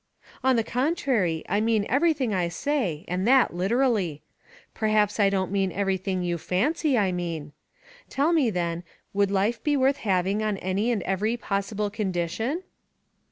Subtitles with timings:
[0.43, 4.23] "On the contrary, I mean everything I say and that literally.
[4.73, 7.51] Perhaps I don't mean everything you fancy I mean.
[8.09, 8.83] Tell me then,
[9.13, 12.63] would life be worth having on any and every possible condition?"